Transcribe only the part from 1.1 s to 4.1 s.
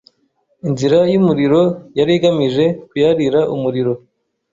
y’umuriro: yari igamije kuyarira umuriro